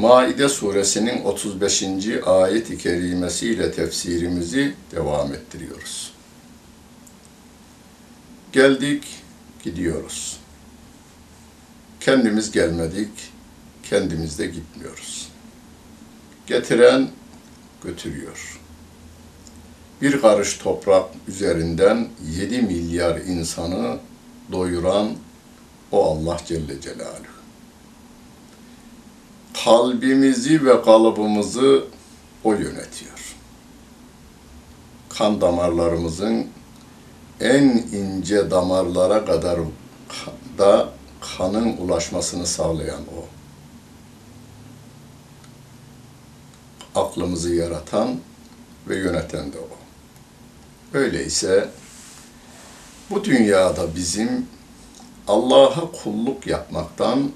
Maide 0.00 0.48
suresinin 0.48 1.24
35. 1.24 1.84
ayet-i 2.26 2.78
kerimesiyle 2.78 3.72
tefsirimizi 3.72 4.74
devam 4.92 5.34
ettiriyoruz. 5.34 6.12
Geldik, 8.52 9.04
gidiyoruz. 9.64 10.38
Kendimiz 12.00 12.50
gelmedik, 12.50 13.10
kendimiz 13.90 14.38
de 14.38 14.46
gitmiyoruz. 14.46 15.28
Getiren 16.46 17.08
götürüyor. 17.84 18.60
Bir 20.02 20.20
karış 20.20 20.58
toprak 20.58 21.06
üzerinden 21.28 22.08
7 22.38 22.62
milyar 22.62 23.16
insanı 23.16 23.98
doyuran 24.52 25.16
o 25.92 26.10
Allah 26.10 26.40
Celle 26.46 26.80
Celaluhu 26.80 27.40
kalbimizi 29.64 30.64
ve 30.64 30.82
kalıbımızı 30.82 31.84
o 32.44 32.52
yönetiyor. 32.52 33.36
Kan 35.08 35.40
damarlarımızın 35.40 36.46
en 37.40 37.62
ince 37.92 38.50
damarlara 38.50 39.24
kadar 39.24 39.58
da 40.58 40.88
kanın 41.36 41.76
ulaşmasını 41.76 42.46
sağlayan 42.46 43.00
o. 43.00 43.24
Aklımızı 47.00 47.54
yaratan 47.54 48.16
ve 48.88 48.96
yöneten 48.96 49.52
de 49.52 49.58
o. 49.58 49.68
Öyleyse 50.98 51.68
bu 53.10 53.24
dünyada 53.24 53.94
bizim 53.96 54.46
Allah'a 55.28 55.92
kulluk 55.92 56.46
yapmaktan 56.46 57.30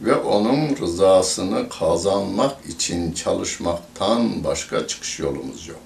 ve 0.00 0.14
onun 0.14 0.76
rızasını 0.76 1.68
kazanmak 1.68 2.66
için 2.68 3.12
çalışmaktan 3.12 4.44
başka 4.44 4.86
çıkış 4.86 5.18
yolumuz 5.18 5.68
yok. 5.68 5.80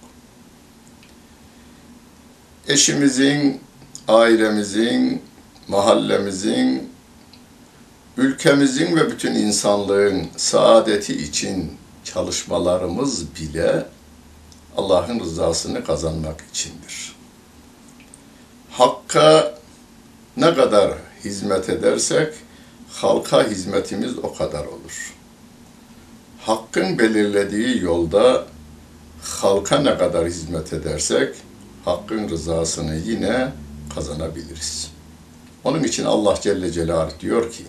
Eşimizin, 2.68 3.60
ailemizin, 4.08 5.22
mahallemizin, 5.68 6.92
ülkemizin 8.16 8.96
ve 8.96 9.10
bütün 9.10 9.34
insanlığın 9.34 10.26
saadeti 10.36 11.22
için 11.22 11.72
çalışmalarımız 12.04 13.36
bile 13.36 13.86
Allah'ın 14.76 15.20
rızasını 15.20 15.84
kazanmak 15.84 16.44
içindir. 16.50 17.16
Hakka 18.70 19.58
ne 20.36 20.54
kadar 20.54 20.92
hizmet 21.24 21.68
edersek, 21.68 22.34
halka 22.92 23.48
hizmetimiz 23.48 24.18
o 24.18 24.34
kadar 24.34 24.64
olur. 24.64 25.14
Hakkın 26.40 26.98
belirlediği 26.98 27.82
yolda 27.82 28.46
halka 29.22 29.78
ne 29.78 29.98
kadar 29.98 30.26
hizmet 30.26 30.72
edersek 30.72 31.34
Hakkın 31.84 32.28
rızasını 32.28 32.94
yine 32.94 33.52
kazanabiliriz. 33.94 34.90
Onun 35.64 35.82
için 35.82 36.04
Allah 36.04 36.34
Celle 36.40 36.72
Celaluhu 36.72 37.20
diyor 37.20 37.52
ki 37.52 37.64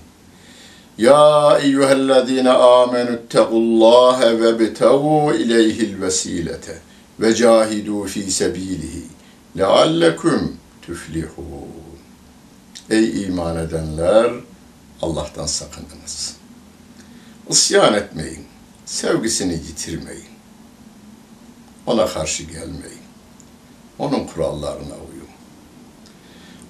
Ya 0.98 1.60
eyyühellezine 1.62 2.52
amenü 2.52 3.12
ettequllâhe 3.12 4.42
ve 4.42 4.60
bitevu 4.60 5.34
ileyhil 5.34 6.02
vesilete 6.02 6.80
ve 7.20 7.36
cahidu 7.36 8.04
fi 8.04 8.32
sebilihi 8.32 9.04
leallekum 9.58 10.58
tüflihun. 10.82 11.68
Ey 12.90 13.24
iman 13.24 13.58
edenler! 13.58 14.32
Allah'tan 15.04 15.46
sakınınız. 15.46 16.36
İsyan 17.50 17.94
etmeyin, 17.94 18.46
sevgisini 18.86 19.54
yitirmeyin. 19.54 20.34
Ona 21.86 22.08
karşı 22.08 22.44
gelmeyin. 22.44 23.04
Onun 24.00 24.28
kurallarına 24.28 24.94
uyun. 24.94 25.28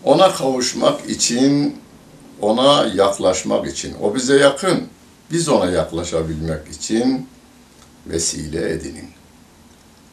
Ona 0.03 0.33
kavuşmak 0.33 1.09
için, 1.09 1.77
ona 2.41 2.85
yaklaşmak 2.95 3.67
için, 3.67 3.95
o 4.01 4.15
bize 4.15 4.37
yakın, 4.37 4.87
biz 5.31 5.49
ona 5.49 5.71
yaklaşabilmek 5.71 6.67
için 6.67 7.27
vesile 8.07 8.71
edinin. 8.71 9.09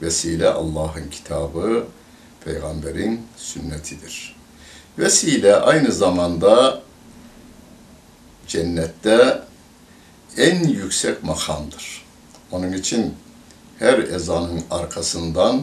Vesile 0.03 0.49
Allah'ın 0.49 1.11
kitabı, 1.11 1.87
peygamberin 2.45 3.21
sünnetidir. 3.37 4.37
Vesile 4.99 5.57
aynı 5.57 5.93
zamanda 5.93 6.83
cennette 8.51 9.43
en 10.37 10.69
yüksek 10.69 11.23
makamdır. 11.23 12.05
Onun 12.53 12.73
için 12.73 13.15
her 13.79 13.99
ezanın 13.99 14.63
arkasından 14.71 15.63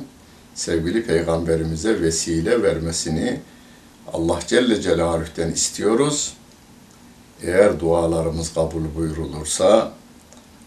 sevgili 0.56 1.06
peygamberimize 1.06 2.02
vesile 2.02 2.64
vermesini 2.64 3.40
Allah 4.14 4.40
Celle 4.48 4.82
Celaluhu'den 4.82 5.52
istiyoruz. 5.52 6.34
Eğer 7.44 7.80
dualarımız 7.80 8.54
kabul 8.54 8.96
buyurulursa 8.96 9.92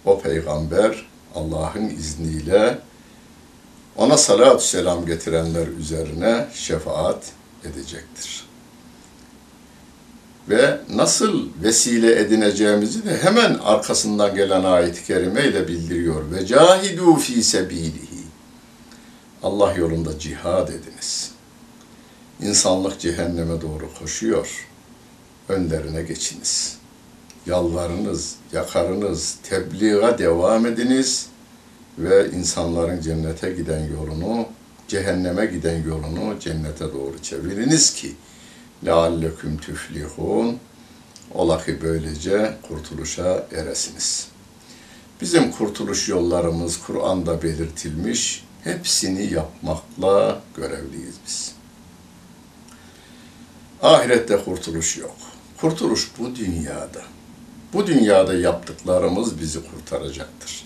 o 0.05 0.21
peygamber 0.21 1.07
Allah'ın 1.35 1.89
izniyle 1.89 2.79
ona 3.97 4.17
salatü 4.17 4.65
selam 4.65 5.07
getirenler 5.07 5.67
üzerine 5.67 6.47
şefaat 6.55 7.33
edecektir 7.65 8.50
ve 10.51 10.81
nasıl 10.95 11.49
vesile 11.63 12.21
edineceğimizi 12.21 13.05
de 13.05 13.19
hemen 13.19 13.55
arkasından 13.55 14.35
gelen 14.35 14.65
ayet-i 14.65 15.05
kerime 15.05 15.45
ile 15.45 15.69
bildiriyor. 15.69 16.31
Ve 16.33 16.47
cahidu 16.47 17.17
fi 17.17 17.43
sebilihi. 17.43 18.21
Allah 19.43 19.73
yolunda 19.73 20.19
cihad 20.19 20.69
ediniz. 20.69 21.31
İnsanlık 22.43 23.01
cehenneme 23.01 23.61
doğru 23.61 23.95
koşuyor. 23.99 24.67
Önlerine 25.49 26.03
geçiniz. 26.03 26.77
Yalvarınız, 27.47 28.35
yakarınız, 28.53 29.37
tebliğe 29.43 30.19
devam 30.19 30.67
ediniz 30.67 31.27
ve 31.99 32.31
insanların 32.31 33.01
cennete 33.01 33.51
giden 33.51 33.89
yolunu, 33.93 34.47
cehenneme 34.89 35.47
giden 35.47 35.83
yolunu 35.83 36.41
cennete 36.41 36.93
doğru 36.93 37.23
çeviriniz 37.23 37.95
ki 37.95 38.15
lealleküm 38.85 39.59
tüflihun 39.59 40.59
ola 41.35 41.65
ki 41.65 41.79
böylece 41.83 42.57
kurtuluşa 42.69 43.47
eresiniz. 43.53 44.29
Bizim 45.21 45.51
kurtuluş 45.51 46.09
yollarımız 46.09 46.83
Kur'an'da 46.83 47.43
belirtilmiş, 47.43 48.45
hepsini 48.65 49.33
yapmakla 49.33 50.41
görevliyiz 50.57 51.15
biz. 51.27 51.53
Ahirette 53.83 54.37
kurtuluş 54.45 54.97
yok. 54.97 55.17
Kurtuluş 55.61 56.11
bu 56.19 56.37
dünyada. 56.37 57.03
Bu 57.73 57.87
dünyada 57.87 58.35
yaptıklarımız 58.35 59.41
bizi 59.41 59.61
kurtaracaktır. 59.71 60.65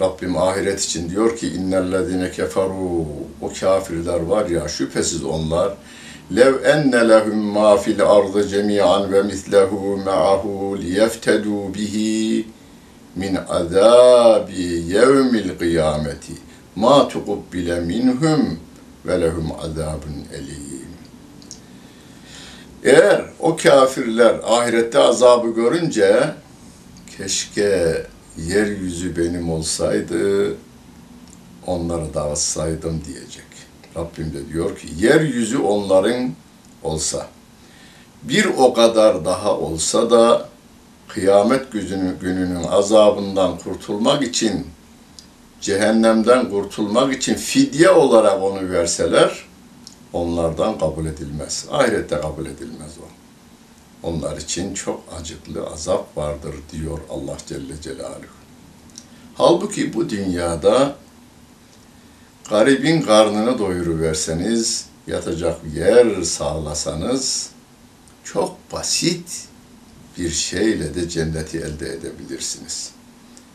Rabbim 0.00 0.36
ahiret 0.36 0.80
için 0.80 1.10
diyor 1.10 1.36
ki 1.36 1.48
innellezine 1.48 2.30
keferu 2.30 3.06
o 3.40 3.52
kafirler 3.60 4.20
var 4.20 4.46
ya 4.46 4.68
şüphesiz 4.68 5.24
onlar 5.24 5.74
lehum 6.34 7.36
ma 7.36 7.76
fil 7.76 8.02
ardı 8.02 8.48
cemi'an 8.48 9.12
ve 9.12 9.22
mislehu 9.22 9.96
ma'ahu 9.96 10.78
liyeftedû 10.82 11.74
bihi 11.74 12.46
min 13.16 13.38
azabi 13.48 14.62
yevmil 14.62 15.58
kıyameti 15.58 16.32
ma 16.76 17.08
tukubbile 17.08 17.80
minhum 17.80 18.60
ve 19.06 19.20
lehum 19.20 19.52
azabun 19.52 20.24
elim. 20.34 20.86
Eğer 22.84 23.24
o 23.40 23.56
kafirler 23.56 24.36
ahirette 24.44 24.98
azabı 24.98 25.48
görünce 25.48 26.34
keşke 27.16 28.02
yeryüzü 28.38 29.16
benim 29.16 29.50
olsaydı 29.50 30.54
onları 31.66 32.14
dağıtsaydım 32.14 33.02
diyecek. 33.06 33.45
Rabbim 33.96 34.32
de 34.32 34.52
diyor 34.52 34.78
ki 34.78 34.88
yeryüzü 34.98 35.58
onların 35.58 36.30
olsa 36.82 37.28
bir 38.22 38.44
o 38.58 38.74
kadar 38.74 39.24
daha 39.24 39.58
olsa 39.58 40.10
da 40.10 40.48
kıyamet 41.08 41.72
gününün 42.20 42.64
azabından 42.64 43.58
kurtulmak 43.58 44.22
için 44.22 44.66
cehennemden 45.60 46.50
kurtulmak 46.50 47.14
için 47.14 47.34
fidye 47.34 47.90
olarak 47.90 48.42
onu 48.42 48.70
verseler 48.70 49.44
onlardan 50.12 50.78
kabul 50.78 51.06
edilmez. 51.06 51.66
Ahirette 51.70 52.20
kabul 52.20 52.46
edilmez 52.46 52.92
o. 53.02 53.06
Onlar 54.08 54.36
için 54.36 54.74
çok 54.74 55.02
acıklı 55.20 55.66
azap 55.66 56.16
vardır 56.16 56.54
diyor 56.72 56.98
Allah 57.10 57.36
Celle 57.46 57.80
Celaluhu. 57.82 58.36
Halbuki 59.34 59.94
bu 59.94 60.10
dünyada 60.10 60.94
garibin 62.50 63.02
karnını 63.02 63.58
doyuruverseniz, 63.58 64.86
yatacak 65.06 65.56
yer 65.74 66.22
sağlasanız 66.22 67.50
çok 68.24 68.72
basit 68.72 69.48
bir 70.18 70.30
şeyle 70.30 70.94
de 70.94 71.08
cenneti 71.08 71.58
elde 71.58 71.92
edebilirsiniz. 71.92 72.90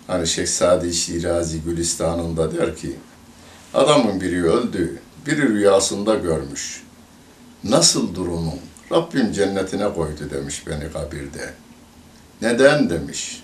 Hani 0.08 0.28
Şeyh 0.28 0.94
Şirazi 0.94 1.62
Gülistan'ında 1.62 2.58
der 2.58 2.76
ki, 2.76 2.96
adamın 3.74 4.22
biri 4.22 4.46
öldü, 4.46 5.00
biri 5.26 5.50
rüyasında 5.50 6.16
görmüş. 6.16 6.84
Nasıl 7.64 8.16
durumun? 8.16 8.60
Rabbim 8.92 9.32
cennetine 9.32 9.94
koydu 9.94 10.30
demiş 10.32 10.68
beni 10.68 10.92
kabirde. 10.92 11.54
Neden 12.42 12.90
demiş. 12.90 13.44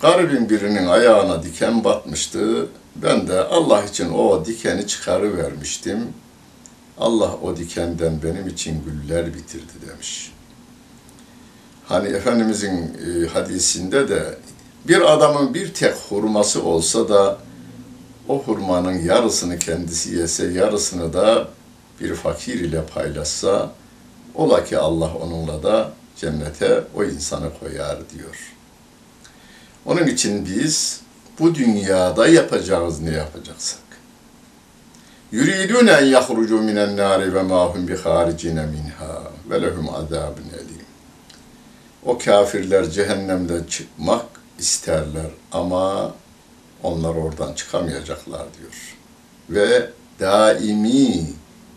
Garibin 0.00 0.50
birinin 0.50 0.86
ayağına 0.86 1.42
diken 1.42 1.84
batmıştı. 1.84 2.68
Ben 3.02 3.28
de 3.28 3.40
Allah 3.40 3.84
için 3.84 4.12
o 4.12 4.44
dikeni 4.44 4.86
çıkarıvermiştim. 4.86 5.98
Allah 6.98 7.34
o 7.42 7.56
dikenden 7.56 8.22
benim 8.22 8.48
için 8.48 8.84
güller 8.84 9.34
bitirdi 9.34 9.72
demiş. 9.90 10.32
Hani 11.84 12.08
Efendimizin 12.08 12.72
e, 12.72 13.26
hadisinde 13.26 14.08
de 14.08 14.38
bir 14.88 15.12
adamın 15.12 15.54
bir 15.54 15.74
tek 15.74 15.94
hurması 15.94 16.62
olsa 16.62 17.08
da 17.08 17.38
o 18.28 18.42
hurmanın 18.42 18.98
yarısını 18.98 19.58
kendisi 19.58 20.14
yese, 20.14 20.46
yarısını 20.46 21.12
da 21.12 21.48
bir 22.00 22.14
fakir 22.14 22.60
ile 22.60 22.82
paylaşsa, 22.86 23.72
ola 24.34 24.64
ki 24.64 24.78
Allah 24.78 25.14
onunla 25.14 25.62
da 25.62 25.92
cennete 26.16 26.84
o 26.94 27.04
insanı 27.04 27.50
koyar 27.60 27.98
diyor. 28.14 28.52
Onun 29.86 30.06
için 30.06 30.46
biz 30.46 31.00
bu 31.40 31.54
dünyada 31.54 32.28
yapacağız 32.28 33.00
ne 33.00 33.10
yapacaksak. 33.10 33.80
Yuridun 35.32 35.86
en 35.86 36.04
yahrucu 36.04 36.62
minen 36.62 36.96
nari 36.96 37.34
ve 37.34 37.42
ma 37.42 37.66
hum 37.66 37.88
bi 37.88 37.96
haricine 37.96 38.66
minha 38.66 39.22
ve 39.50 39.62
lehum 39.62 39.88
azabun 39.88 40.48
elim. 40.54 40.86
O 42.04 42.18
kafirler 42.18 42.90
cehennemden 42.90 43.64
çıkmak 43.64 44.26
isterler 44.58 45.30
ama 45.52 46.14
onlar 46.82 47.14
oradan 47.14 47.52
çıkamayacaklar 47.52 48.46
diyor. 48.58 48.96
Ve 49.50 49.90
daimi 50.20 51.26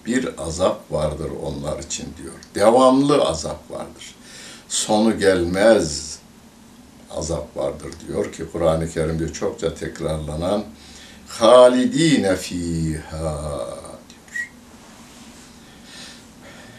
bir 0.05 0.43
azap 0.47 0.91
vardır 0.91 1.31
onlar 1.43 1.79
için 1.79 2.07
diyor. 2.17 2.33
Devamlı 2.55 3.21
azap 3.21 3.71
vardır. 3.71 4.15
Sonu 4.67 5.19
gelmez 5.19 6.08
azap 7.17 7.57
vardır 7.57 7.93
diyor 8.07 8.31
ki 8.31 8.43
Kur'an-ı 8.51 8.89
Kerim'de 8.89 9.33
çokça 9.33 9.73
tekrarlanan 9.73 10.63
halidine 11.27 12.35
fiha 12.35 13.67
diyor. 14.09 14.49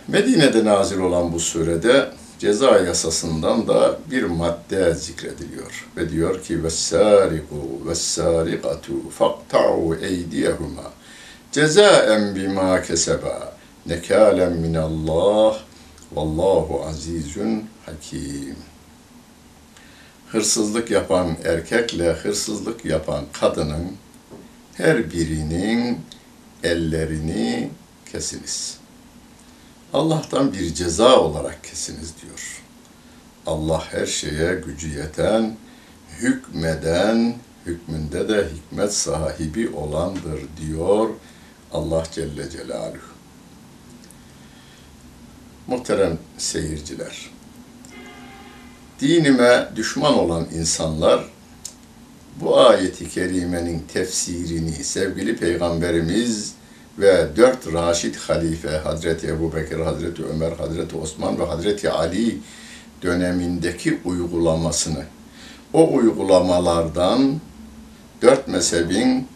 Medine'de 0.08 0.64
nazil 0.64 0.98
olan 0.98 1.32
bu 1.32 1.40
surede 1.40 2.10
ceza 2.38 2.78
yasasından 2.78 3.68
da 3.68 3.98
bir 4.10 4.22
madde 4.22 4.94
zikrediliyor 4.94 5.88
ve 5.96 6.10
diyor 6.10 6.42
ki 6.42 6.64
vessariqu 6.64 7.86
vessariqatu 7.86 9.10
faqta'u 9.10 9.94
eydiyehuma 9.94 10.92
cezaen 11.52 12.34
bima 12.34 12.82
keseba 12.82 13.52
nekalen 13.86 14.52
minallah 14.52 15.58
vallahu 16.12 16.84
azizun 16.88 17.64
hakim. 17.86 18.56
Hırsızlık 20.32 20.90
yapan 20.90 21.36
erkekle 21.44 22.12
hırsızlık 22.12 22.84
yapan 22.84 23.24
kadının 23.32 23.96
her 24.74 25.12
birinin 25.12 25.98
ellerini 26.62 27.70
kesiniz. 28.12 28.78
Allah'tan 29.92 30.52
bir 30.52 30.74
ceza 30.74 31.20
olarak 31.20 31.64
kesiniz 31.64 32.14
diyor. 32.22 32.62
Allah 33.46 33.84
her 33.90 34.06
şeye 34.06 34.54
gücü 34.54 34.98
yeten, 34.98 35.56
hükmeden, 36.18 37.36
hükmünde 37.66 38.28
de 38.28 38.48
hikmet 38.48 38.94
sahibi 38.94 39.68
olandır 39.68 40.40
diyor 40.60 41.08
Allah 41.72 42.04
Celle 42.12 42.50
Celaluhu. 42.50 43.10
Muhterem 45.66 46.18
seyirciler, 46.38 47.30
dinime 49.00 49.68
düşman 49.76 50.18
olan 50.18 50.46
insanlar 50.54 51.24
bu 52.40 52.60
ayeti 52.60 53.08
kerimenin 53.08 53.82
tefsirini 53.92 54.72
sevgili 54.72 55.36
Peygamberimiz 55.36 56.52
ve 56.98 57.28
dört 57.36 57.72
Raşid 57.72 58.14
halife 58.14 58.68
Hazreti 58.68 59.26
Ebu 59.26 59.54
Bekir, 59.54 59.80
Hazreti 59.80 60.24
Ömer, 60.24 60.52
Hazreti 60.52 60.96
Osman 60.96 61.38
ve 61.38 61.44
Hazreti 61.44 61.90
Ali 61.90 62.38
dönemindeki 63.02 63.98
uygulamasını, 64.04 65.04
o 65.72 65.94
uygulamalardan 65.94 67.40
dört 68.22 68.48
mezhebin 68.48 69.28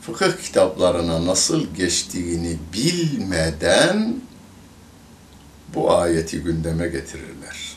fıkıh 0.00 0.42
kitaplarına 0.42 1.26
nasıl 1.26 1.66
geçtiğini 1.74 2.56
bilmeden 2.72 4.16
bu 5.74 5.92
ayeti 5.92 6.40
gündeme 6.40 6.88
getirirler. 6.88 7.67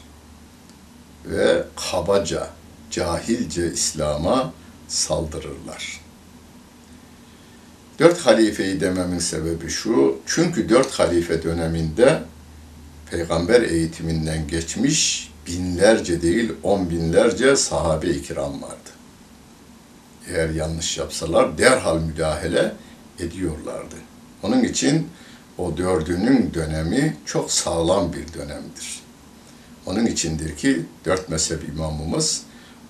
Ve 1.25 1.63
kabaca, 1.91 2.49
cahilce 2.91 3.71
İslam'a 3.73 4.53
saldırırlar. 4.87 6.01
Dört 7.99 8.19
halifeyi 8.19 8.81
dememin 8.81 9.19
sebebi 9.19 9.69
şu, 9.69 10.17
çünkü 10.25 10.69
dört 10.69 10.91
halife 10.91 11.43
döneminde 11.43 12.23
peygamber 13.11 13.61
eğitiminden 13.61 14.47
geçmiş 14.47 15.31
binlerce 15.47 16.21
değil 16.21 16.53
on 16.63 16.89
binlerce 16.89 17.55
sahabe-i 17.55 18.21
kiram 18.21 18.61
vardı 18.61 18.89
eğer 20.27 20.49
yanlış 20.49 20.97
yapsalar 20.97 21.57
derhal 21.57 21.99
müdahale 21.99 22.73
ediyorlardı. 23.19 23.95
Onun 24.43 24.63
için 24.63 25.07
o 25.57 25.77
dördünün 25.77 26.53
dönemi 26.53 27.17
çok 27.25 27.51
sağlam 27.51 28.13
bir 28.13 28.33
dönemdir. 28.33 29.00
Onun 29.85 30.05
içindir 30.05 30.55
ki 30.55 30.85
dört 31.05 31.29
mezhep 31.29 31.69
imamımız 31.69 32.43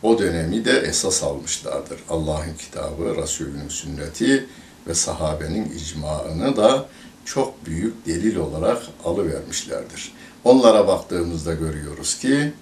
o 0.04 0.20
dönemi 0.20 0.66
de 0.66 0.80
esas 0.80 1.24
almışlardır. 1.24 2.00
Allah'ın 2.10 2.54
kitabı, 2.60 3.16
Resulünün 3.16 3.70
sünneti 3.70 4.46
ve 4.88 4.94
sahabenin 4.94 5.72
icmaını 5.72 6.58
da 6.58 6.86
çok 7.26 7.66
büyük 7.66 8.06
delil 8.06 8.36
olarak 8.36 8.82
alıvermişlerdir. 9.06 10.14
Onlara 10.44 10.88
baktığımızda 10.88 11.54
görüyoruz 11.54 12.20
ki 12.20 12.54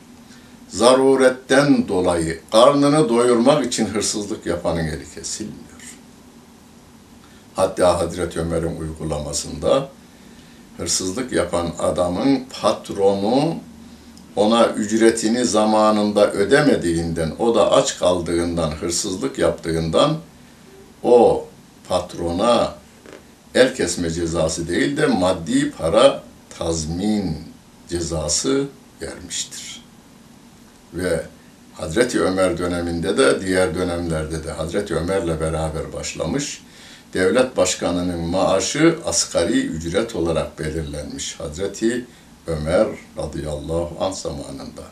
zaruretten 0.68 1.88
dolayı 1.88 2.40
karnını 2.52 3.10
doyurmak 3.10 3.66
için 3.66 3.86
hırsızlık 3.86 4.46
yapanın 4.46 4.88
eli 4.88 5.14
kesilmiyor. 5.16 5.60
Hatta 7.56 8.00
Hazreti 8.00 8.40
Ömer'in 8.40 8.80
uygulamasında 8.80 9.90
hırsızlık 10.78 11.32
yapan 11.32 11.72
adamın 11.80 12.46
patronu 12.62 13.56
ona 14.36 14.68
ücretini 14.68 15.46
zamanında 15.46 16.32
ödemediğinden, 16.32 17.32
o 17.40 17.56
da 17.56 17.72
aç 17.72 18.00
kaldığından, 18.00 18.72
hırsızlık 18.72 19.40
yaptığından 19.40 20.18
o 21.04 21.48
patrona 21.90 22.76
el 23.56 23.76
kesme 23.76 24.10
cezası 24.10 24.68
değil 24.68 24.98
de 24.98 25.06
maddi 25.06 25.72
para 25.72 26.24
tazmin 26.58 27.38
cezası 27.90 28.68
vermiştir 29.02 29.84
ve 30.94 31.26
Hazreti 31.74 32.22
Ömer 32.22 32.58
döneminde 32.58 33.18
de 33.18 33.42
diğer 33.42 33.76
dönemlerde 33.76 34.44
de 34.44 34.52
Hazreti 34.52 34.96
Ömer'le 34.96 35.40
beraber 35.40 35.94
başlamış. 35.94 36.62
Devlet 37.14 37.58
başkanının 37.58 38.20
maaşı 38.20 38.96
asgari 39.06 39.66
ücret 39.66 40.16
olarak 40.16 40.60
belirlenmiş 40.60 41.40
Hazreti 41.40 42.06
Ömer 42.50 42.88
radıyallahu 43.18 43.92
anh 44.00 44.14
zamanında. 44.14 44.84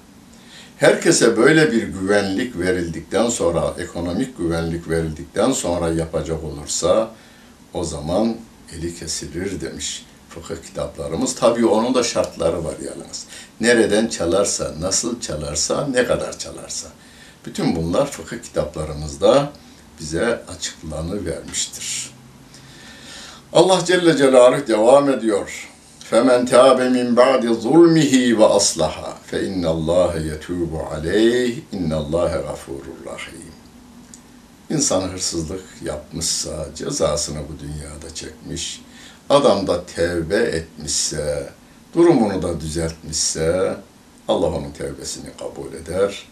Herkese 0.77 1.37
böyle 1.37 1.71
bir 1.71 1.83
güvenlik 1.83 2.59
verildikten 2.59 3.29
sonra, 3.29 3.73
ekonomik 3.77 4.37
güvenlik 4.37 4.89
verildikten 4.89 5.51
sonra 5.51 5.89
yapacak 5.89 6.43
olursa 6.43 7.11
o 7.73 7.83
zaman 7.83 8.37
eli 8.73 8.95
kesilir 8.95 9.61
demiş 9.61 10.05
fıkıh 10.29 10.63
kitaplarımız. 10.63 11.35
Tabii 11.35 11.65
onun 11.65 11.95
da 11.95 12.03
şartları 12.03 12.63
var 12.63 12.75
yalnız. 12.85 13.25
Nereden 13.61 14.07
çalarsa, 14.07 14.73
nasıl 14.79 15.21
çalarsa, 15.21 15.87
ne 15.87 16.05
kadar 16.05 16.39
çalarsa. 16.39 16.87
Bütün 17.45 17.75
bunlar 17.75 18.11
fıkıh 18.11 18.41
kitaplarımızda 18.43 19.51
bize 19.99 20.43
açıklanıvermiştir. 20.57 22.11
Allah 23.53 23.85
Celle 23.85 24.17
Celaluhu 24.17 24.67
devam 24.67 25.09
ediyor. 25.09 25.69
فَمَنْ 26.10 26.40
تَابَ 26.54 26.78
مِنْ 26.96 27.14
بَعْدِ 27.14 27.44
ظُلْمِهِ 27.64 28.12
وَأَصْلَحَ 28.40 28.94
فَاِنَّ 29.30 29.64
اللّٰهَ 29.76 30.12
يَتُوبُ 30.30 30.72
عَلَيْهِ 30.90 31.52
اِنَّ 31.76 31.90
اللّٰهَ 32.02 32.32
غَفُورٌ 32.48 32.84
رَحِيمٌ 33.06 33.52
İnsan 34.70 35.08
hırsızlık 35.08 35.64
yapmışsa 35.84 36.66
cezasını 36.74 37.38
bu 37.38 37.58
dünyada 37.58 38.14
çekmiş, 38.14 38.82
adam 39.30 39.66
da 39.66 39.86
tevbe 39.86 40.36
etmişse, 40.36 41.52
durumunu 41.94 42.42
da 42.42 42.60
düzeltmişse 42.60 43.76
Allah 44.28 44.46
onun 44.46 44.70
tevbesini 44.70 45.30
kabul 45.38 45.72
eder. 45.72 46.26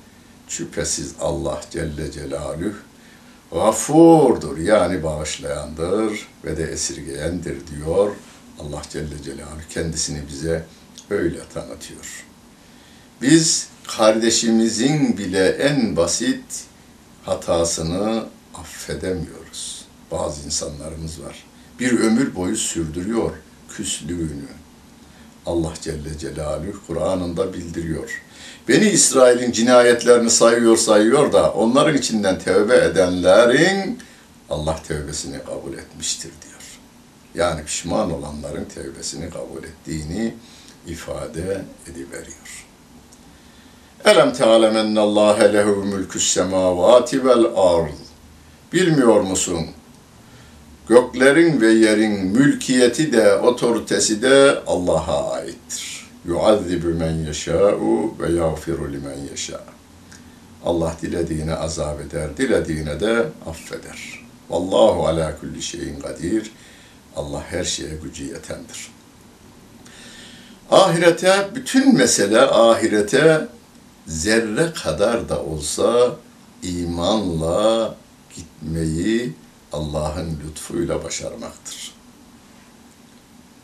Şüphesiz 0.48 1.14
Allah 1.20 1.60
Celle 1.70 2.12
Celaluhu 2.12 2.74
gafurdur 3.52 4.58
yani 4.58 5.02
bağışlayandır 5.02 6.28
ve 6.44 6.56
de 6.56 6.64
esirgeyendir 6.64 7.56
diyor. 7.66 8.10
Allah 8.59 8.81
Celle 8.89 9.23
Celaluhu 9.23 9.67
kendisini 9.69 10.19
bize 10.29 10.65
öyle 11.09 11.39
tanıtıyor. 11.53 12.25
Biz 13.21 13.67
kardeşimizin 13.87 15.17
bile 15.17 15.47
en 15.47 15.95
basit 15.95 16.63
hatasını 17.23 18.25
affedemiyoruz. 18.55 19.85
Bazı 20.11 20.45
insanlarımız 20.45 21.23
var. 21.23 21.43
Bir 21.79 21.99
ömür 21.99 22.35
boyu 22.35 22.55
sürdürüyor 22.55 23.31
küslüğünü. 23.69 24.47
Allah 25.45 25.73
Celle 25.81 26.17
Celaluhu 26.19 26.87
Kur'an'ında 26.87 27.53
bildiriyor. 27.53 28.21
Beni 28.67 28.89
İsrail'in 28.89 29.51
cinayetlerini 29.51 30.29
sayıyor 30.29 30.77
sayıyor 30.77 31.33
da 31.33 31.51
onların 31.51 31.97
içinden 31.97 32.39
tövbe 32.39 32.75
edenlerin 32.75 33.99
Allah 34.49 34.75
tövbesini 34.87 35.37
kabul 35.43 35.73
etmiştir 35.73 36.31
diyor. 36.41 36.54
Yani 37.35 37.65
pişman 37.65 38.11
olanların 38.11 38.65
tövbesini 38.65 39.29
kabul 39.29 39.63
ettiğini 39.63 40.33
ifade 40.87 41.61
ediveriyor. 41.91 42.65
Elem 44.05 44.33
te'alem 44.33 44.77
ennallâhe 44.77 45.53
lehu 45.53 45.75
mülkü's 45.75 46.33
semâvâti 46.33 47.25
vel 47.25 47.45
arz. 47.55 47.93
Bilmiyor 48.73 49.21
musun? 49.21 49.65
Göklerin 50.89 51.61
ve 51.61 51.71
yerin 51.71 52.25
mülkiyeti 52.25 53.13
de 53.13 53.35
otoritesi 53.35 54.21
de 54.21 54.59
Allah'a 54.67 55.31
aittir. 55.31 56.07
Yuazzibu 56.25 56.87
men 56.87 57.11
yeşâ'u 57.11 58.13
ve 58.19 58.31
yağfiru 58.31 58.93
limen 58.93 59.17
yeşâ. 59.31 59.61
Allah 60.65 60.95
dilediğine 61.01 61.55
azap 61.55 62.01
eder, 62.01 62.37
dilediğine 62.37 62.99
de 62.99 63.25
affeder. 63.49 64.25
Vallahu 64.49 65.07
ala 65.07 65.39
kulli 65.39 65.61
şeyin 65.61 65.99
kadir. 65.99 66.51
Allah 67.15 67.43
her 67.49 67.63
şeye 67.63 67.95
gücü 68.03 68.23
yetendir. 68.23 68.91
Ahirete, 70.71 71.49
bütün 71.55 71.95
mesele 71.95 72.41
ahirete 72.41 73.47
zerre 74.07 74.73
kadar 74.73 75.29
da 75.29 75.43
olsa 75.43 76.15
imanla 76.63 77.95
gitmeyi 78.35 79.33
Allah'ın 79.73 80.39
lütfuyla 80.47 81.03
başarmaktır. 81.03 81.93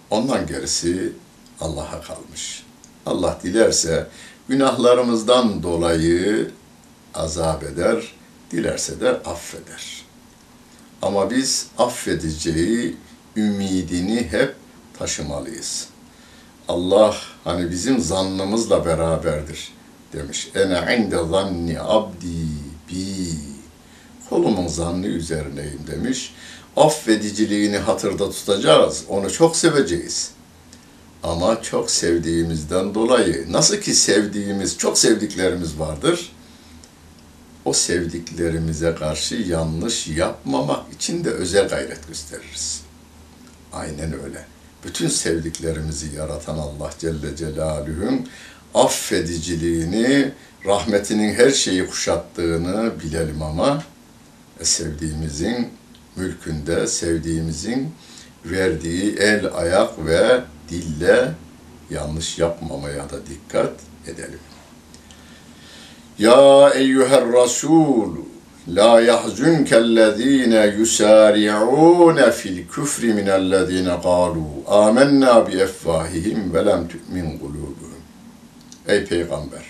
Ondan 0.10 0.48
gerisi 0.48 1.13
Allah'a 1.62 2.01
kalmış. 2.01 2.63
Allah 3.05 3.39
dilerse 3.43 4.08
günahlarımızdan 4.48 5.63
dolayı 5.63 6.51
azap 7.13 7.63
eder, 7.63 8.15
dilerse 8.51 9.00
de 9.00 9.10
affeder. 9.10 10.05
Ama 11.01 11.31
biz 11.31 11.67
affedeceği 11.77 12.98
ümidini 13.36 14.28
hep 14.32 14.56
taşımalıyız. 15.00 15.88
Allah 16.68 17.16
hani 17.44 17.72
bizim 17.72 18.00
zannımızla 18.00 18.86
beraberdir 18.86 19.72
demiş. 20.14 20.52
Ene 20.56 20.98
inde 20.98 21.18
zanni 21.30 21.82
abdi 21.82 22.48
bi. 22.90 23.28
Kolumun 24.30 24.68
zannı 24.68 25.08
üzerineyim 25.08 25.80
demiş. 25.88 26.34
Affediciliğini 26.78 27.78
hatırda 27.78 28.32
tutacağız. 28.32 29.04
Onu 29.10 29.32
çok 29.32 29.56
seveceğiz. 29.56 30.32
Ama 31.24 31.62
çok 31.62 31.92
sevdiğimizden 31.92 32.96
dolayı 32.96 33.46
nasıl 33.52 33.78
ki 33.78 33.96
sevdiğimiz, 33.96 34.78
çok 34.78 34.98
sevdiklerimiz 34.98 35.80
vardır. 35.80 36.32
O 37.66 37.74
sevdiklerimize 37.74 38.96
karşı 38.96 39.36
yanlış 39.36 40.08
yapmamak 40.08 40.94
için 40.94 41.24
de 41.26 41.30
özel 41.30 41.68
gayret 41.68 42.08
gösteririz. 42.08 42.82
Aynen 43.74 44.13
öyle. 44.24 44.46
Bütün 44.86 45.08
sevdiklerimizi 45.08 46.16
yaratan 46.16 46.58
Allah 46.58 46.90
Celle 47.00 47.36
Celaluhu'nun 47.36 48.28
affediciliğini, 48.74 50.32
rahmetinin 50.66 51.34
her 51.34 51.51
şeyi 51.51 51.88
kuşattığını 51.88 52.92
bilelim 53.04 53.42
ama 53.42 53.84
e, 54.60 54.66
sevdiğimizin 54.66 55.70
mülkünde, 56.16 56.88
sevdiğimizin 56.88 57.94
verdiği 58.46 59.16
el, 59.16 59.56
ayak 59.56 60.06
ve 60.06 60.42
dille 60.70 61.32
yanlış 61.90 62.40
yapmamaya 62.40 63.10
da 63.10 63.25
dikkat 63.30 63.74
edelim. 64.08 64.40
Ya 66.18 66.70
eyyüher 66.70 67.34
Rasul 67.34 68.18
la 68.68 69.01
yahzunkellezine 69.01 70.75
yusari'un 70.77 72.32
fil 72.32 72.68
küfri 72.68 73.13
minellezine 73.13 74.01
kalu 74.01 74.44
amennâ 74.68 75.48
bi 75.48 75.58
efvahihim 75.58 76.53
ve 76.53 76.65
lem 76.65 76.88
tu'min 76.88 77.38
kulubuhum. 77.38 78.01
Ey 78.88 79.06
Peygamber! 79.06 79.65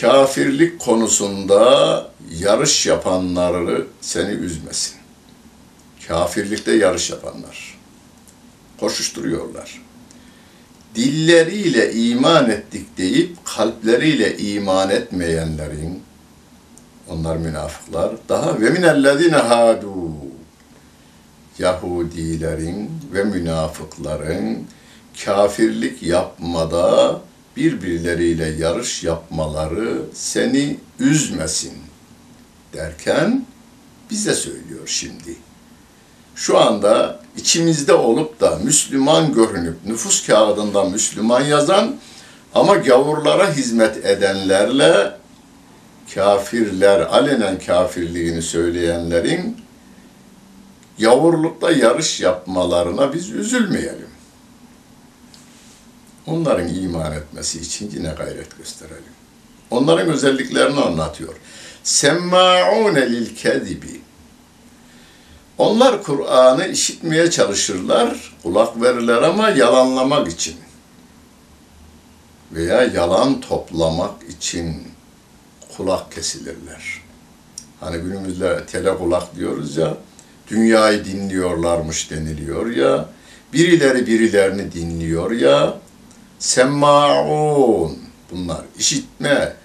Kafirlik 0.00 0.80
konusunda 0.80 2.10
yarış 2.38 2.86
yapanları 2.86 3.86
seni 4.00 4.30
üzmesin. 4.30 4.96
Kafirlikte 6.08 6.72
yarış 6.72 7.10
yapanlar. 7.10 7.78
Koşuşturuyorlar. 8.80 9.82
Dilleriyle 10.94 11.92
iman 11.92 12.50
ettik 12.50 12.98
deyip 12.98 13.36
kalpleriyle 13.44 14.38
iman 14.38 14.90
etmeyenlerin 14.90 16.02
onlar 17.08 17.36
münafıklar 17.36 18.12
daha 18.28 18.60
ve 18.60 18.70
minellezine 18.70 19.36
hadu 19.36 20.12
Yahudilerin 21.58 22.90
ve 23.12 23.24
münafıkların 23.24 24.66
kafirlik 25.24 26.02
yapmada 26.02 27.20
birbirleriyle 27.56 28.46
yarış 28.46 29.04
yapmaları 29.04 30.02
seni 30.14 30.76
üzmesin 30.98 31.72
derken 32.72 33.46
bize 34.10 34.34
söylüyor 34.34 34.86
şimdi. 34.86 35.36
Şu 36.34 36.58
anda 36.58 37.20
içimizde 37.36 37.92
olup 37.92 38.40
da 38.40 38.58
Müslüman 38.64 39.34
görünüp 39.34 39.76
nüfus 39.86 40.26
kağıdında 40.26 40.84
Müslüman 40.84 41.40
yazan 41.40 41.96
ama 42.54 42.76
gavurlara 42.76 43.52
hizmet 43.52 44.06
edenlerle 44.06 45.12
kafirler, 46.14 47.00
alenen 47.00 47.58
kafirliğini 47.58 48.42
söyleyenlerin 48.42 49.56
yavurlukta 50.98 51.70
yarış 51.72 52.20
yapmalarına 52.20 53.12
biz 53.12 53.30
üzülmeyelim. 53.30 54.08
Onların 56.26 56.68
iman 56.68 57.12
etmesi 57.12 57.60
için 57.60 57.90
yine 57.94 58.08
gayret 58.08 58.58
gösterelim. 58.58 59.14
Onların 59.70 60.12
özelliklerini 60.12 60.80
anlatıyor. 60.80 61.34
Semma'une 61.82 63.10
lil 63.10 63.36
kedibi. 63.36 64.00
Onlar 65.58 66.02
Kur'an'ı 66.02 66.66
işitmeye 66.68 67.30
çalışırlar, 67.30 68.34
kulak 68.42 68.82
verirler 68.82 69.22
ama 69.22 69.50
yalanlamak 69.50 70.28
için 70.28 70.56
veya 72.52 72.82
yalan 72.82 73.40
toplamak 73.40 74.22
için 74.22 74.93
kulak 75.76 76.12
kesilirler. 76.12 77.02
Hani 77.80 77.96
günümüzde 77.96 78.66
tele 78.66 78.96
kulak 78.96 79.36
diyoruz 79.36 79.76
ya, 79.76 79.96
dünyayı 80.48 81.04
dinliyorlarmış 81.04 82.10
deniliyor 82.10 82.66
ya, 82.66 83.08
birileri 83.52 84.06
birilerini 84.06 84.72
dinliyor 84.72 85.30
ya, 85.30 85.74
semma'un 86.38 87.98
bunlar 88.30 88.60
işitme, 88.78 89.56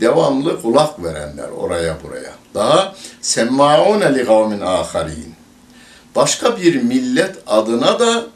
devamlı 0.00 0.62
kulak 0.62 1.04
verenler 1.04 1.48
oraya 1.48 2.02
buraya. 2.02 2.32
Daha 2.54 2.94
semma'un 3.20 4.00
li 4.00 4.24
kavmin 4.24 4.60
aharin. 4.60 5.34
Başka 6.16 6.56
bir 6.56 6.82
millet 6.82 7.36
adına 7.46 8.00
da 8.00 8.26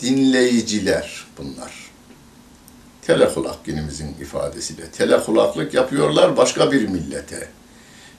dinleyiciler 0.00 1.26
bunlar. 1.38 1.91
Telekulak 3.06 3.64
günümüzün 3.64 4.14
ifadesiyle. 4.20 4.90
Telekulaklık 4.90 5.74
yapıyorlar 5.74 6.36
başka 6.36 6.72
bir 6.72 6.88
millete. 6.88 7.48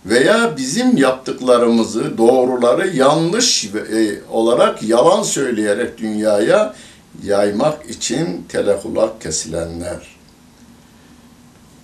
veya 0.05 0.57
bizim 0.57 0.97
yaptıklarımızı, 0.97 2.17
doğruları 2.17 2.87
yanlış 2.87 3.65
e, 3.65 4.21
olarak 4.31 4.83
yalan 4.83 5.23
söyleyerek 5.23 5.97
dünyaya 5.97 6.75
yaymak 7.23 7.89
için 7.89 8.45
telekulak 8.49 9.21
kesilenler. 9.21 10.15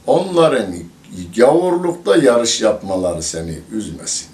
Onların 0.08 0.75
gavurlukta 1.36 2.15
yarış 2.18 2.62
yapmaları 2.62 3.24
seni 3.24 3.60
üzmesin. 3.72 4.27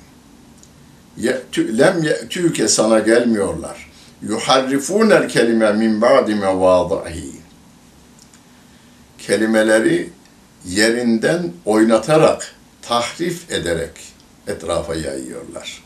Lem 1.58 2.04
ye'tüke 2.04 2.68
sana 2.68 3.00
gelmiyorlar. 3.00 3.92
Yuharrifunel 4.22 5.30
kelime 5.30 5.74
min 5.74 6.02
ba'di 6.02 6.36
mevadihi. 6.36 7.35
Kelimeleri 9.28 10.10
yerinden 10.66 11.54
oynatarak, 11.66 12.56
tahrif 12.82 13.52
ederek 13.52 13.92
etrafa 14.48 14.96
yayıyorlar. 14.96 15.84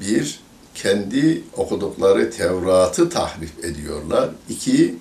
Bir, 0.00 0.40
kendi 0.74 1.44
okudukları 1.56 2.30
Tevrat'ı 2.30 3.10
tahrif 3.10 3.64
ediyorlar. 3.64 4.30
İki, 4.48 4.94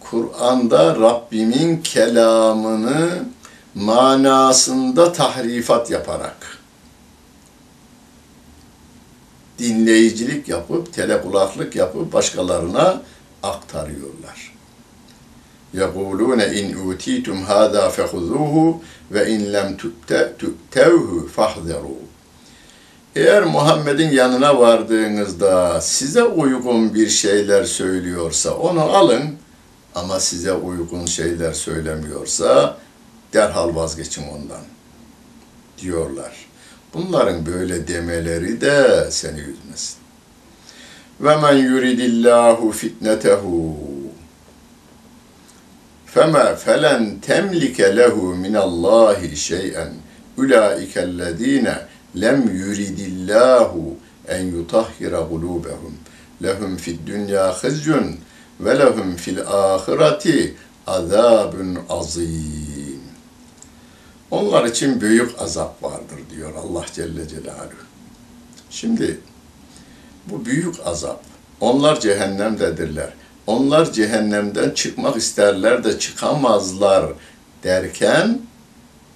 Kur'an'da 0.00 0.96
Rabbimin 0.96 1.82
kelamını 1.82 3.24
manasında 3.74 5.12
tahrifat 5.12 5.90
yaparak 5.90 6.58
dinleyicilik 9.58 10.48
yapıp, 10.48 10.92
telekulaklık 10.92 11.76
yapıp 11.76 12.12
başkalarına 12.12 13.02
aktarıyorlar. 13.42 14.57
يَقُولُونَ 15.81 16.41
اِنْ 16.41 16.65
اُوتِيتُمْ 16.81 17.37
هَذَا 17.53 17.83
فَخُذُوهُ 17.95 18.55
وَاِنْ 19.13 19.41
لَمْ 19.55 19.67
تُؤْتَوْهُ 20.41 21.07
فَاحْذَرُوا 21.35 22.03
Eğer 23.15 23.43
Muhammed'in 23.43 24.09
yanına 24.09 24.59
vardığınızda 24.59 25.81
size 25.81 26.23
uygun 26.23 26.93
bir 26.93 27.09
şeyler 27.09 27.63
söylüyorsa 27.63 28.53
onu 28.53 28.81
alın 28.81 29.35
ama 29.95 30.19
size 30.19 30.53
uygun 30.53 31.05
şeyler 31.05 31.53
söylemiyorsa 31.53 32.77
derhal 33.33 33.75
vazgeçin 33.75 34.23
ondan 34.27 34.61
diyorlar. 35.81 36.45
Bunların 36.93 37.45
böyle 37.45 37.87
demeleri 37.87 38.61
de 38.61 39.07
seni 39.11 39.39
üzmesin. 39.39 39.97
Ve 41.21 41.35
men 41.35 41.57
yuridillahu 41.57 42.71
fitnetehu 42.71 43.77
fema 46.14 46.54
felen 46.54 47.20
temlike 47.20 47.96
lehu 47.96 48.34
min 48.34 48.54
Allahi 48.54 49.36
şey'en 49.36 49.92
ulaikellezine 50.36 51.74
lem 52.20 52.58
yuridillahu 52.58 53.96
en 54.28 54.44
yutahhira 54.46 55.28
kulubehum 55.28 55.94
lehum 56.42 56.76
fid 56.76 57.06
dünya 57.06 57.52
khizyun 57.52 58.16
ve 58.60 58.78
lehum 58.78 59.16
fil 59.16 59.40
ahireti 59.46 60.54
azabun 60.86 61.78
azim. 61.88 63.00
Onlar 64.30 64.64
için 64.64 65.00
büyük 65.00 65.42
azap 65.42 65.82
vardır 65.82 66.18
diyor 66.30 66.52
Allah 66.54 66.84
Celle 66.92 67.28
Celaluhu. 67.28 67.84
Şimdi 68.70 69.20
bu 70.26 70.44
büyük 70.44 70.74
azap. 70.84 71.22
Onlar 71.60 72.00
cehennemdedirler. 72.00 73.12
Onlar 73.48 73.92
cehennemden 73.92 74.70
çıkmak 74.70 75.16
isterler 75.16 75.84
de 75.84 75.98
çıkamazlar 75.98 77.12
derken 77.64 78.38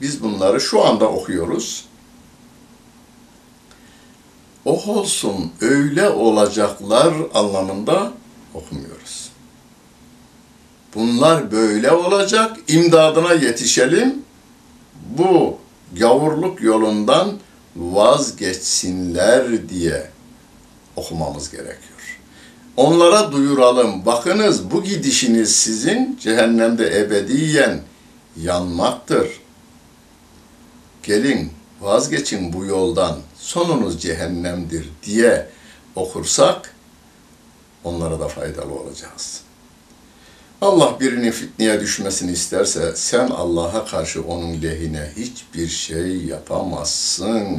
biz 0.00 0.22
bunları 0.22 0.60
şu 0.60 0.84
anda 0.84 1.08
okuyoruz. 1.08 1.84
Oh 4.64 4.88
olsun 4.88 5.52
öyle 5.60 6.08
olacaklar 6.08 7.14
anlamında 7.34 8.12
okumuyoruz. 8.54 9.30
Bunlar 10.94 11.52
böyle 11.52 11.90
olacak, 11.90 12.56
imdadına 12.68 13.32
yetişelim, 13.32 14.22
bu 15.18 15.58
gavurluk 15.98 16.62
yolundan 16.62 17.38
vazgeçsinler 17.76 19.68
diye 19.68 20.10
okumamız 20.96 21.50
gerekiyor. 21.50 21.91
Onlara 22.76 23.32
duyuralım, 23.32 24.06
bakınız 24.06 24.70
bu 24.70 24.84
gidişiniz 24.84 25.56
sizin 25.56 26.18
cehennemde 26.22 27.00
ebediyen 27.00 27.80
yanmaktır. 28.36 29.28
Gelin 31.02 31.52
vazgeçin 31.80 32.52
bu 32.52 32.64
yoldan, 32.64 33.18
sonunuz 33.38 34.02
cehennemdir 34.02 34.88
diye 35.02 35.48
okursak 35.96 36.74
onlara 37.84 38.20
da 38.20 38.28
faydalı 38.28 38.74
olacağız. 38.74 39.40
Allah 40.60 41.00
birinin 41.00 41.30
fitneye 41.30 41.80
düşmesini 41.80 42.32
isterse 42.32 42.92
sen 42.96 43.30
Allah'a 43.30 43.84
karşı 43.84 44.22
onun 44.22 44.62
lehine 44.62 45.12
hiçbir 45.16 45.68
şey 45.68 46.16
yapamazsın 46.16 47.58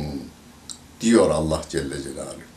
diyor 1.01 1.29
Allah 1.29 1.61
Celle 1.69 2.03
Celaluhu. 2.03 2.52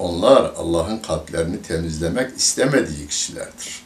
Onlar 0.00 0.52
Allah'ın 0.56 0.98
kalplerini 0.98 1.62
temizlemek 1.62 2.36
istemediği 2.38 3.08
kişilerdir. 3.08 3.82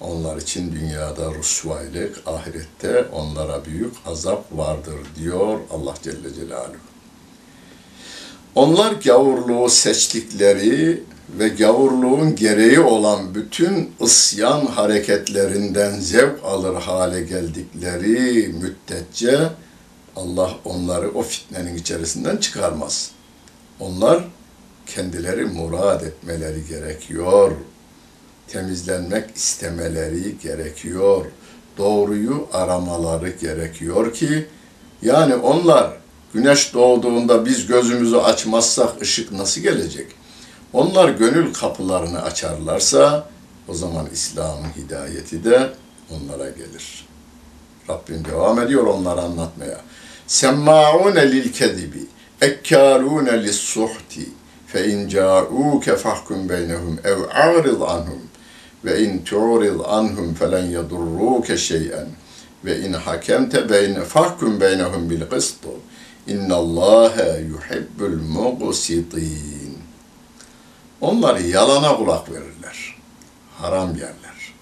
Onlar 0.00 0.36
için 0.36 0.72
dünyada 0.72 1.34
rusvaylık, 1.34 2.22
ahirette 2.26 3.04
onlara 3.12 3.64
büyük 3.64 3.94
azap 4.06 4.44
vardır 4.52 4.98
diyor 5.18 5.60
Allah 5.70 5.94
Celle 6.02 6.34
Celaluhu. 6.34 6.76
Onlar 8.54 8.92
gavurluğu 8.92 9.68
seçtikleri 9.68 11.02
ve 11.38 11.48
gavurluğun 11.48 12.36
gereği 12.36 12.80
olan 12.80 13.34
bütün 13.34 13.92
ısyan 14.02 14.66
hareketlerinden 14.66 16.00
zevk 16.00 16.44
alır 16.44 16.74
hale 16.74 17.22
geldikleri 17.22 18.48
müddetçe 18.48 19.48
Allah 20.16 20.50
onları 20.64 21.10
o 21.10 21.22
fitnenin 21.22 21.74
içerisinden 21.76 22.36
çıkarmaz. 22.36 23.10
Onlar 23.80 24.24
kendileri 24.94 25.44
murad 25.44 26.02
etmeleri 26.02 26.66
gerekiyor. 26.68 27.52
Temizlenmek 28.48 29.36
istemeleri 29.36 30.38
gerekiyor. 30.38 31.26
Doğruyu 31.78 32.48
aramaları 32.52 33.30
gerekiyor 33.30 34.14
ki 34.14 34.46
yani 35.02 35.34
onlar 35.34 35.90
güneş 36.34 36.74
doğduğunda 36.74 37.46
biz 37.46 37.66
gözümüzü 37.66 38.16
açmazsak 38.16 39.02
ışık 39.02 39.32
nasıl 39.32 39.60
gelecek? 39.60 40.06
Onlar 40.72 41.08
gönül 41.08 41.54
kapılarını 41.54 42.22
açarlarsa 42.22 43.28
o 43.68 43.74
zaman 43.74 44.06
İslam'ın 44.12 44.84
hidayeti 44.84 45.44
de 45.44 45.72
onlara 46.10 46.50
gelir. 46.50 47.06
Rabbim 47.90 48.24
devam 48.24 48.60
ediyor 48.60 48.86
onları 48.86 49.20
anlatmaya. 49.20 49.80
Semma'une 50.26 51.32
lil 51.32 51.52
kedibi 51.52 52.06
ekkâlûne 52.40 53.42
lis 53.44 53.56
suhti 53.56 54.28
fe 54.72 54.90
in 54.92 55.08
câ'ûke 55.08 55.96
fahkum 55.96 56.48
beynehum 56.48 56.98
ev 57.04 57.18
a'rid 57.32 57.80
anhum 57.80 58.22
ve 58.84 59.04
in 59.04 59.24
tu'rid 59.24 59.80
anhum 59.98 60.34
felen 60.34 60.66
yedurrûke 60.66 61.56
şey'en 61.56 62.08
ve 62.64 62.80
in 62.80 62.92
hakemte 62.92 63.70
beyne 63.70 64.00
fahkum 64.04 64.60
beynehum 64.60 65.10
bil 65.10 65.24
kıstu 65.30 65.70
innallâhe 66.26 67.40
yuhibbul 67.40 68.18
muqsitin 68.36 69.78
onlar 71.00 71.36
yalana 71.36 71.96
kulak 71.96 72.30
verirler. 72.30 72.96
Haram 73.58 73.88
yerler. 73.88 74.54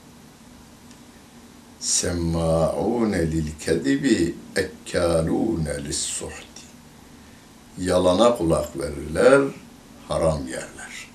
Semma'une 1.81 3.33
lil 3.33 3.47
kedibi 3.61 4.35
ekkâlûne 4.57 5.85
lis 5.85 6.01
suhti. 6.01 6.67
Yalana 7.79 8.37
kulak 8.37 8.79
verirler, 8.79 9.41
haram 10.09 10.47
yerler. 10.47 11.09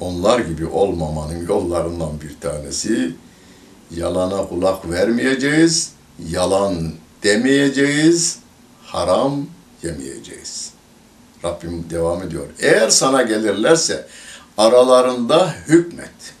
Onlar 0.00 0.38
gibi 0.38 0.66
olmamanın 0.66 1.46
yollarından 1.48 2.20
bir 2.20 2.40
tanesi 2.40 3.12
yalana 3.90 4.48
kulak 4.48 4.90
vermeyeceğiz, 4.90 5.92
yalan 6.28 6.92
demeyeceğiz, 7.22 8.38
haram 8.82 9.46
yemeyeceğiz. 9.82 10.70
Rabbim 11.44 11.90
devam 11.90 12.22
ediyor. 12.22 12.46
Eğer 12.60 12.90
sana 12.90 13.22
gelirlerse 13.22 14.06
aralarında 14.58 15.54
hükmet 15.68 16.34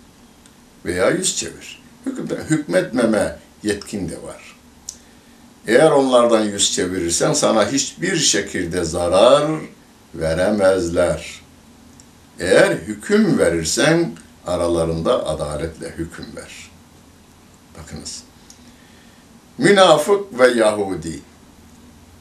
veya 0.84 1.10
yüz 1.10 1.36
çevir. 1.36 1.82
Hükmetmeme 2.50 3.38
yetkin 3.62 4.08
de 4.08 4.22
var. 4.22 4.56
Eğer 5.66 5.90
onlardan 5.90 6.44
yüz 6.44 6.72
çevirirsen 6.72 7.32
sana 7.32 7.70
hiçbir 7.70 8.16
şekilde 8.16 8.84
zarar 8.84 9.50
veremezler. 10.20 11.40
Eğer 12.40 12.70
hüküm 12.70 13.38
verirsen 13.38 14.16
aralarında 14.46 15.26
adaletle 15.26 15.90
hüküm 15.90 16.26
ver. 16.36 16.70
Bakınız. 17.78 18.22
münafık 19.58 20.38
ve 20.38 20.48
Yahudi 20.48 21.20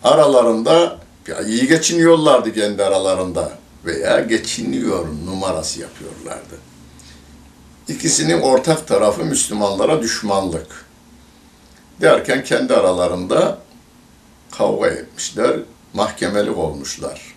aralarında 0.03 0.99
iyi 1.45 1.67
geçiniyorlardı 1.67 2.53
kendi 2.53 2.83
aralarında 2.83 3.51
veya 3.85 4.19
geçiniyor 4.19 5.07
numarası 5.25 5.81
yapıyorlardı. 5.81 6.55
İkisinin 7.87 8.41
ortak 8.41 8.87
tarafı 8.87 9.25
Müslümanlara 9.25 10.01
düşmanlık. 10.01 10.85
Derken 12.01 12.43
kendi 12.43 12.73
aralarında 12.73 13.57
kavga 14.51 14.87
etmişler, 14.87 15.59
mahkemelik 15.93 16.57
olmuşlar. 16.57 17.34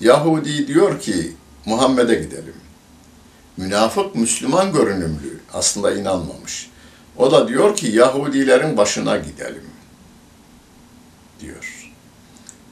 Yahudi 0.00 0.66
diyor 0.66 1.00
ki 1.00 1.32
Muhammed'e 1.66 2.14
gidelim. 2.14 2.54
Münafık 3.56 4.14
Müslüman 4.14 4.72
görünümlü, 4.72 5.40
aslında 5.52 5.92
inanmamış. 5.92 6.70
O 7.16 7.32
da 7.32 7.48
diyor 7.48 7.76
ki 7.76 7.86
Yahudilerin 7.86 8.76
başına 8.76 9.16
gidelim 9.16 9.64
diyor. 11.40 11.90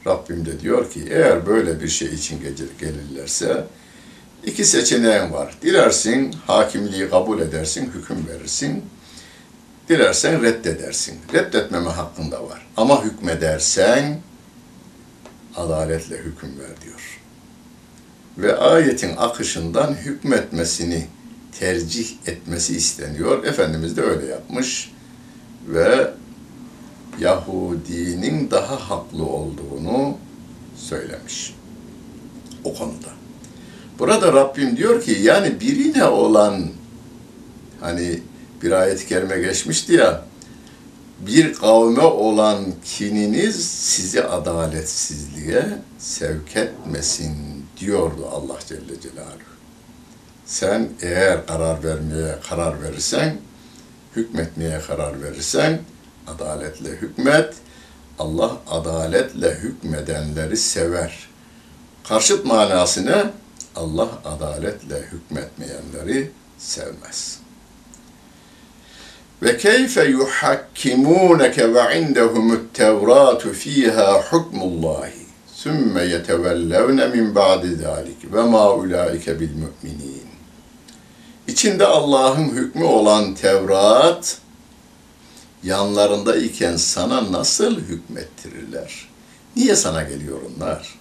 Rabbim 0.07 0.45
de 0.45 0.59
diyor 0.59 0.91
ki 0.91 1.07
eğer 1.09 1.45
böyle 1.45 1.81
bir 1.81 1.87
şey 1.87 2.07
için 2.07 2.41
gelirlerse 2.79 3.67
iki 4.43 4.65
seçeneğin 4.65 5.33
var. 5.33 5.55
Dilersin 5.61 6.35
hakimliği 6.47 7.09
kabul 7.09 7.39
edersin, 7.39 7.91
hüküm 7.93 8.27
verirsin. 8.27 8.83
Dilersen 9.89 10.41
reddedersin. 10.43 11.19
Reddetmeme 11.33 11.89
hakkın 11.89 12.31
da 12.31 12.43
var. 12.43 12.67
Ama 12.77 13.03
hükmedersen 13.03 14.19
adaletle 15.59 16.17
hüküm 16.17 16.59
ver 16.59 16.81
diyor. 16.85 17.19
Ve 18.37 18.57
ayetin 18.57 19.17
akışından 19.17 19.93
hükmetmesini 19.93 21.07
tercih 21.59 22.07
etmesi 22.25 22.77
isteniyor. 22.77 23.43
Efendimiz 23.43 23.97
de 23.97 24.01
öyle 24.01 24.25
yapmış 24.25 24.91
ve 25.67 26.13
Yahudinin 27.19 28.51
daha 28.51 28.89
haklı 28.89 29.25
olduğunu 29.25 30.17
söylemiş 30.75 31.55
o 32.63 32.73
konuda. 32.73 33.09
Burada 33.99 34.33
Rabbim 34.33 34.77
diyor 34.77 35.03
ki 35.03 35.17
yani 35.21 35.59
birine 35.61 36.03
olan 36.03 36.67
hani 37.79 38.19
bir 38.63 38.71
ayet-i 38.71 39.07
kerime 39.07 39.39
geçmişti 39.39 39.93
ya 39.93 40.28
bir 41.19 41.53
kavme 41.53 42.01
olan 42.01 42.65
kininiz 42.85 43.69
sizi 43.69 44.23
adaletsizliğe 44.23 45.65
sevk 45.97 46.55
etmesin 46.55 47.65
diyordu 47.77 48.29
Allah 48.31 48.59
Celle 48.67 49.01
Celaluhu. 49.01 49.49
Sen 50.45 50.89
eğer 51.01 51.47
karar 51.47 51.83
vermeye 51.83 52.35
karar 52.49 52.83
verirsen, 52.83 53.37
hükmetmeye 54.15 54.79
karar 54.87 55.23
verirsen 55.23 55.79
adaletle 56.27 56.89
hükmet. 56.89 57.53
Allah 58.19 58.57
adaletle 58.67 59.55
hükmedenleri 59.55 60.57
sever. 60.57 61.29
Karşıt 62.03 62.45
manası 62.45 63.05
ne? 63.05 63.23
Allah 63.75 64.09
adaletle 64.25 65.01
hükmetmeyenleri 65.01 66.31
sevmez. 66.57 67.39
Ve 69.49 69.57
keyfe 69.57 70.05
yuhakkimunke 70.05 71.73
ve 71.73 71.99
indehumut 71.99 72.73
tevratu 72.73 73.53
fiha 73.53 74.21
hukmullahi 74.21 75.11
sümme 75.53 76.03
yetevellevne 76.03 77.07
min 77.07 77.35
ba'di 77.35 77.75
zalik 77.75 78.33
ve 78.33 78.41
ma 78.41 78.73
ulaike 78.73 79.39
bil 79.39 79.49
mu'minin. 79.53 80.23
İçinde 81.47 81.85
Allah'ın 81.85 82.49
hükmü 82.49 82.83
olan 82.83 83.35
Tevrat 83.35 84.37
yanlarında 85.63 86.35
iken 86.35 86.75
sana 86.75 87.31
nasıl 87.31 87.77
hükmettirirler? 87.77 89.07
Niye 89.55 89.75
sana 89.75 90.03
geliyor 90.03 90.37
onlar? 90.41 90.99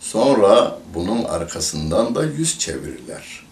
Sonra 0.00 0.78
bunun 0.94 1.24
arkasından 1.24 2.14
da 2.14 2.24
yüz 2.24 2.58
çevirirler. 2.58 3.49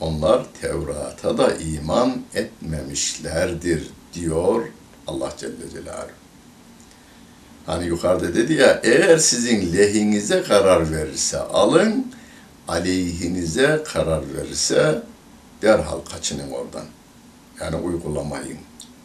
Onlar 0.00 0.42
Tevrat'a 0.60 1.38
da 1.38 1.54
iman 1.54 2.22
etmemişlerdir 2.34 3.90
diyor 4.14 4.68
Allah 5.06 5.32
Celle 5.38 5.70
Celaluhu. 5.72 6.10
Hani 7.66 7.86
yukarıda 7.86 8.34
dedi 8.34 8.52
ya 8.52 8.80
eğer 8.84 9.18
sizin 9.18 9.76
lehinize 9.76 10.42
karar 10.42 10.92
verirse 10.92 11.38
alın, 11.38 12.12
aleyhinize 12.68 13.82
karar 13.92 14.22
verirse 14.34 15.02
derhal 15.62 16.00
kaçının 16.00 16.50
oradan. 16.50 16.84
Yani 17.60 17.76
uygulamayın 17.76 18.58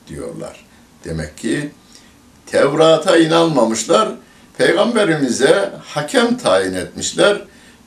diyorlar. 0.08 0.66
Demek 1.06 1.38
ki 1.38 1.72
Tevrat'a 2.46 3.18
inanmamışlar, 3.18 4.10
Peygamberimize 4.58 5.72
hakem 5.84 6.38
tayin 6.38 6.74
etmişler. 6.74 7.42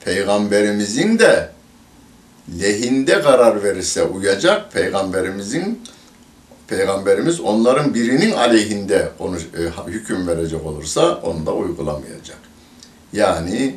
Peygamberimizin 0.05 1.19
de 1.19 1.51
lehinde 2.61 3.22
karar 3.22 3.62
verirse 3.62 4.02
uyacak, 4.02 4.72
Peygamberimizin 4.72 5.83
Peygamberimiz 6.66 7.40
onların 7.40 7.94
birinin 7.94 8.33
aleyhinde 8.33 9.09
konuş, 9.18 9.42
e, 9.42 9.90
hüküm 9.90 10.28
verecek 10.28 10.66
olursa 10.66 11.14
onu 11.14 11.46
da 11.46 11.54
uygulamayacak. 11.54 12.38
Yani 13.12 13.76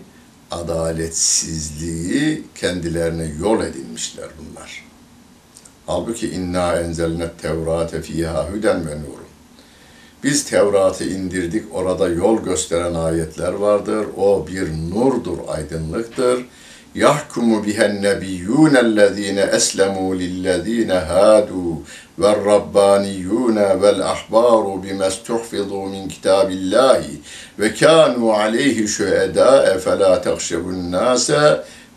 adaletsizliği 0.52 2.44
kendilerine 2.56 3.32
yol 3.42 3.64
edinmişler 3.64 4.26
bunlar. 4.40 4.84
Halbuki 5.86 6.30
inna 6.30 6.76
enzelnet 6.76 7.42
tevrate 7.42 8.02
fiha 8.02 8.50
hüden 8.50 8.88
ve 8.88 8.92
nurun. 8.92 9.28
Biz 10.24 10.46
Tevrat'ı 10.46 11.04
indirdik, 11.04 11.64
orada 11.76 12.08
yol 12.08 12.44
gösteren 12.44 12.94
ayetler 12.94 13.54
vardır. 13.54 14.08
O 14.18 14.48
bir 14.48 14.70
nurdur, 14.72 15.38
aydınlıktır. 15.48 16.46
Yahkumu 17.04 17.66
bihen 17.66 17.94
nebiyyûnellezîne 18.04 19.46
eslemû 19.58 20.20
lillezîne 20.20 21.00
hâdû 21.12 21.66
والربانيون 22.22 23.58
والأحبار 23.82 24.64
بما 24.84 25.08
استحفظوا 25.08 25.86
من 25.94 26.04
كتاب 26.14 26.48
الله 26.60 27.02
وكانوا 27.60 28.34
عليه 28.42 28.78
شهداء 28.88 29.78
فلا 29.78 30.14
تخشوا 30.18 30.72
الناس 30.78 31.28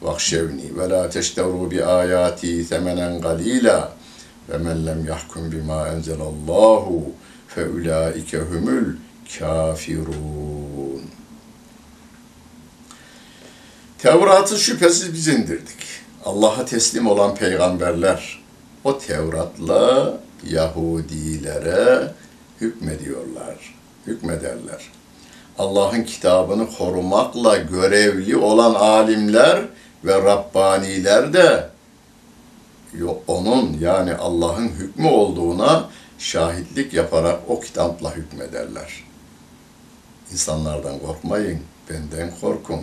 واخشوني 0.02 0.68
ولا 0.76 1.02
تشتروا 1.06 1.66
بآياتي 1.68 2.62
ثمنا 2.62 3.08
قليلا 3.26 3.88
ومن 4.48 4.76
لم 4.88 5.00
يحكم 5.08 5.42
بما 5.52 5.92
أنزل 5.92 6.20
الله 6.32 6.84
فأولئك 7.48 8.34
هم 8.34 8.94
الكافرون 9.26 11.19
Tevrat'ı 14.02 14.58
şüphesiz 14.58 15.12
biz 15.12 15.28
indirdik. 15.28 15.76
Allah'a 16.24 16.64
teslim 16.64 17.06
olan 17.06 17.34
peygamberler 17.34 18.42
o 18.84 18.98
Tevrat'la 18.98 20.14
Yahudilere 20.50 22.12
hükmediyorlar, 22.60 23.74
hükmederler. 24.06 24.90
Allah'ın 25.58 26.02
kitabını 26.02 26.70
korumakla 26.70 27.56
görevli 27.56 28.36
olan 28.36 28.74
alimler 28.74 29.62
ve 30.04 30.22
Rabbaniler 30.22 31.32
de 31.32 31.68
onun 33.26 33.76
yani 33.80 34.14
Allah'ın 34.14 34.68
hükmü 34.68 35.08
olduğuna 35.08 35.88
şahitlik 36.18 36.94
yaparak 36.94 37.40
o 37.48 37.60
kitapla 37.60 38.16
hükmederler. 38.16 39.04
İnsanlardan 40.32 40.98
korkmayın, 40.98 41.60
benden 41.90 42.30
korkun. 42.40 42.80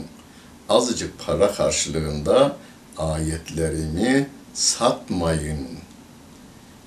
Azıcık 0.69 1.25
para 1.25 1.53
karşılığında 1.53 2.55
ayetlerimi 2.97 4.27
satmayın. 4.53 5.67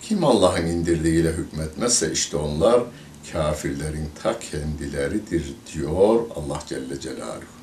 Kim 0.02 0.24
Allah'ın 0.24 0.66
indirdiğiyle 0.66 1.32
hükmetmezse 1.32 2.12
işte 2.12 2.36
onlar 2.36 2.82
kafirlerin 3.32 4.08
ta 4.22 4.38
kendileridir 4.38 5.54
diyor 5.74 6.20
Allah 6.36 6.62
Celle 6.68 7.00
Celaluhu. 7.00 7.60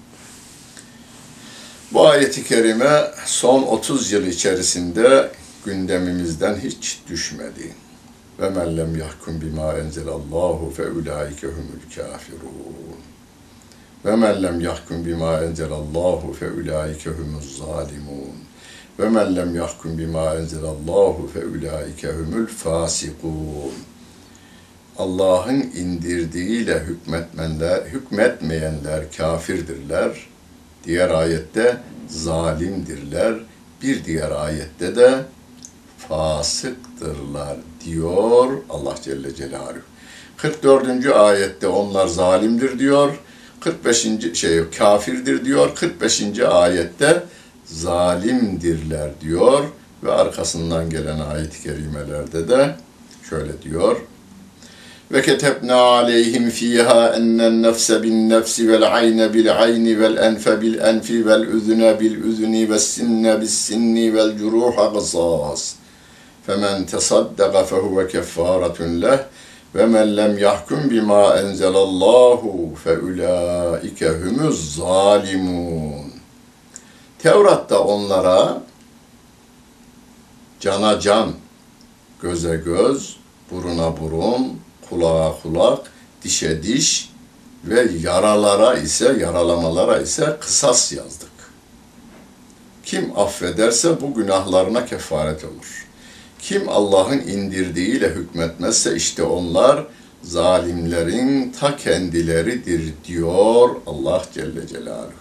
Bu 1.94 2.08
ayeti 2.08 2.44
kerime 2.44 3.12
son 3.26 3.64
30 3.64 4.12
yıl 4.12 4.26
içerisinde 4.26 5.32
gündemimizden 5.66 6.56
hiç 6.56 7.02
düşmedi. 7.10 7.74
Ve 8.40 8.50
men 8.50 8.78
lem 8.78 8.96
yahkum 8.96 9.42
bima 9.42 9.74
enzelallahu 9.74 10.74
fe 10.78 10.88
ulaike 10.88 11.48
humul 11.48 11.82
kafirun. 11.96 12.98
Ve 14.06 14.16
men 14.16 14.44
lem 14.44 14.62
yahkum 14.62 15.06
bima 15.06 15.44
enzelallahu 15.44 16.34
fe 16.34 16.52
ulaike 16.52 17.10
humuz 17.10 17.58
zalimun. 17.58 18.38
Ve 19.00 19.10
men 19.10 19.36
lem 19.36 19.56
yahkum 19.56 19.98
bima 19.98 20.36
enzelallahu 20.36 21.30
fe 21.34 21.46
ulaike 21.46 22.08
humul 22.08 22.48
fasikun. 22.48 23.74
Allah'ın 24.98 25.62
indirdiğiyle 25.62 26.80
hükmetmenler, 26.80 27.82
hükmetmeyenler 27.86 29.12
kafirdirler. 29.18 30.28
Diğer 30.84 31.10
ayette 31.10 31.78
zalimdirler. 32.08 33.36
Bir 33.82 34.06
diğer 34.06 34.32
ayette 34.32 34.96
de 34.96 35.26
fasıktırlar 35.98 37.58
diyor 37.86 38.58
Allah 38.70 38.96
Celle 39.04 39.36
Celaluhu. 39.36 39.82
44. 40.38 41.06
ayette 41.06 41.68
onlar 41.68 42.08
zalimdir 42.08 42.80
diyor. 42.80 43.20
45. 43.60 44.08
şey 44.34 44.70
kafirdir 44.78 45.46
diyor. 45.46 45.76
45. 45.76 46.40
ayette 46.40 47.24
zalimdirler 47.66 49.10
diyor 49.22 49.64
ve 50.04 50.12
arkasından 50.12 50.90
gelen 50.90 51.20
ayet-i 51.20 51.64
kerimelerde 51.64 52.50
de 52.50 52.76
şöyle 53.30 53.62
diyor. 53.62 53.98
Ve 55.12 55.22
ketebna 55.22 55.76
aleyhim 55.76 56.50
fiha 56.50 57.16
ennen 57.16 57.64
nefse 57.64 58.04
bin 58.04 58.30
nefsi 58.30 58.70
vel 58.70 58.96
ayne 58.96 59.34
bil 59.34 59.62
ayni 59.62 60.00
vel 60.00 60.18
enfe 60.18 60.62
bil 60.62 60.80
enfi 60.80 61.26
vel 61.26 61.42
üzüne 61.42 62.00
bil 62.00 62.24
üzüni 62.24 62.70
ve 62.70 62.80
sinne 62.80 63.42
bis 63.42 63.54
sinni 63.54 64.16
vel 64.16 64.38
curuha 64.38 64.94
kısas. 64.94 65.76
Femen 66.48 66.86
tesaddaka 66.86 67.64
fehuve 67.64 68.08
keffaretun 68.08 69.02
leh 69.02 69.20
ve 69.78 69.86
men 69.86 70.18
lem 70.18 70.38
yahkum 70.38 70.90
bima 70.90 71.38
enzelallahu 71.38 72.76
fe 72.84 72.98
ulaike 72.98 74.10
humuz 74.10 74.76
zalimun. 74.76 76.12
Tevrat'ta 77.20 77.80
onlara 77.80 78.62
cana 80.60 81.00
can, 81.00 81.32
göze 82.22 82.58
göz, 82.66 83.18
buruna 83.52 83.98
burun, 84.02 84.60
kulağa 84.90 85.36
kulak, 85.44 85.92
dişe 86.24 86.64
diş 86.64 87.10
ve 87.66 87.88
yaralara 88.02 88.74
ise, 88.74 89.18
yaralamalara 89.20 90.00
ise 90.00 90.38
kısas 90.42 90.94
yazdık. 90.94 91.30
Kim 92.86 93.20
affederse 93.20 94.02
bu 94.02 94.14
günahlarına 94.14 94.86
kefaret 94.86 95.44
olur. 95.44 95.87
Kim 96.40 96.70
Allah'ın 96.70 97.20
indirdiğiyle 97.20 98.10
hükmetmezse 98.10 98.96
işte 98.96 99.24
onlar 99.24 99.88
zalimlerin 100.24 101.52
ta 101.52 101.78
kendileridir 101.78 102.94
diyor 103.06 103.70
Allah 103.86 104.26
Celle 104.34 104.68
Celaluhu. 104.68 105.12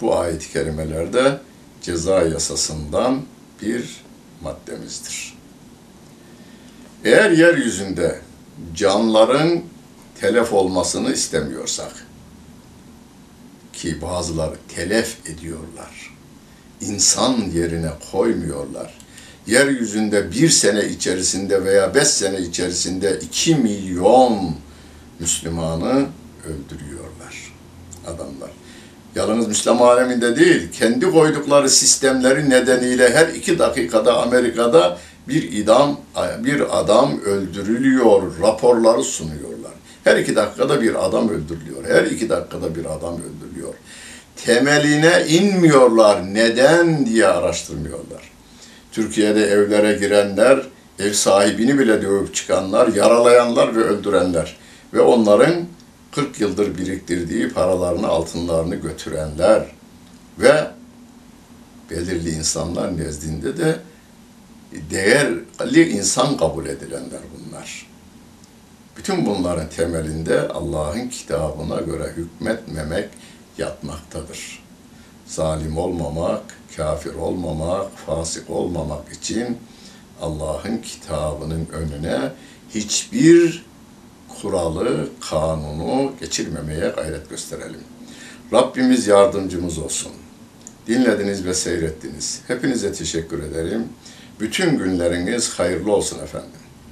Bu 0.00 0.16
ayet-i 0.16 0.52
kerimelerde 0.52 1.38
ceza 1.82 2.22
yasasından 2.22 3.22
bir 3.62 4.00
maddemizdir. 4.42 5.34
Eğer 7.04 7.30
yeryüzünde 7.30 8.20
canların 8.74 9.62
telef 10.20 10.52
olmasını 10.52 11.12
istemiyorsak 11.12 12.06
ki 13.72 14.02
bazıları 14.02 14.56
telef 14.68 15.26
ediyorlar. 15.26 16.10
insan 16.80 17.40
yerine 17.54 17.90
koymuyorlar. 18.12 18.99
Yeryüzünde 19.46 20.32
bir 20.32 20.48
sene 20.48 20.84
içerisinde 20.84 21.64
veya 21.64 21.94
beş 21.94 22.08
sene 22.08 22.40
içerisinde 22.40 23.18
iki 23.22 23.54
milyon 23.54 24.54
Müslümanı 25.20 26.06
öldürüyorlar 26.44 27.52
adamlar. 28.06 28.50
Yalnız 29.14 29.48
Müslüman 29.48 29.86
aleminde 29.86 30.36
değil, 30.36 30.72
kendi 30.72 31.10
koydukları 31.10 31.70
sistemleri 31.70 32.50
nedeniyle 32.50 33.14
her 33.14 33.28
iki 33.28 33.58
dakikada 33.58 34.22
Amerika'da 34.22 34.98
bir 35.28 35.52
idam, 35.52 36.00
bir 36.38 36.80
adam 36.80 37.20
öldürülüyor, 37.20 38.22
raporları 38.42 39.02
sunuyorlar. 39.02 39.72
Her 40.04 40.16
iki 40.16 40.36
dakikada 40.36 40.82
bir 40.82 41.06
adam 41.06 41.28
öldürülüyor. 41.28 41.84
Her 41.88 42.04
iki 42.04 42.28
dakikada 42.28 42.74
bir 42.74 42.84
adam 42.84 43.14
öldürülüyor. 43.14 43.74
Temeline 44.36 45.24
inmiyorlar. 45.28 46.34
Neden 46.34 47.06
diye 47.06 47.26
araştırmıyorlar. 47.26 48.30
Türkiye'de 48.92 49.46
evlere 49.46 49.92
girenler, 49.92 50.66
ev 50.98 51.12
sahibini 51.12 51.78
bile 51.78 52.02
dövüp 52.02 52.34
çıkanlar, 52.34 52.88
yaralayanlar 52.88 53.76
ve 53.76 53.80
öldürenler 53.80 54.56
ve 54.94 55.00
onların 55.00 55.54
40 56.12 56.40
yıldır 56.40 56.78
biriktirdiği 56.78 57.48
paralarını, 57.48 58.08
altınlarını 58.08 58.74
götürenler 58.74 59.66
ve 60.38 60.66
belirli 61.90 62.30
insanlar 62.30 62.98
nezdinde 62.98 63.56
de 63.56 63.78
değerli 64.90 65.88
insan 65.88 66.36
kabul 66.36 66.66
edilenler 66.66 67.20
bunlar. 67.36 67.86
Bütün 68.96 69.26
bunların 69.26 69.68
temelinde 69.68 70.48
Allah'ın 70.48 71.08
kitabına 71.08 71.80
göre 71.80 72.12
hükmetmemek 72.16 73.08
yatmaktadır. 73.58 74.59
Zalim 75.30 75.78
olmamak, 75.78 76.42
kafir 76.76 77.14
olmamak, 77.14 77.98
fasık 78.06 78.50
olmamak 78.50 79.12
için 79.12 79.58
Allah'ın 80.20 80.78
kitabının 80.78 81.68
önüne 81.72 82.18
hiçbir 82.74 83.64
kuralı, 84.28 85.08
kanunu 85.20 86.12
geçirmemeye 86.20 86.88
gayret 86.96 87.30
gösterelim. 87.30 87.80
Rabbimiz 88.52 89.06
yardımcımız 89.06 89.78
olsun. 89.78 90.12
Dinlediniz 90.86 91.44
ve 91.44 91.54
seyrettiniz. 91.54 92.40
Hepinize 92.46 92.92
teşekkür 92.92 93.42
ederim. 93.42 93.88
Bütün 94.40 94.78
günleriniz 94.78 95.58
hayırlı 95.58 95.92
olsun 95.92 96.18
efendim. 96.18 96.59